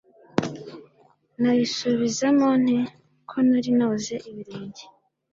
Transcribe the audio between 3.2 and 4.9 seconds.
ko nari noze ibirenge